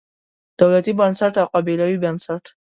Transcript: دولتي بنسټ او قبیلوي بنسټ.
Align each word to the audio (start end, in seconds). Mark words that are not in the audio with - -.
دولتي 0.59 0.91
بنسټ 0.99 1.33
او 1.41 1.47
قبیلوي 1.55 1.97
بنسټ. 2.03 2.43